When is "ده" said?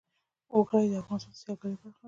1.91-1.99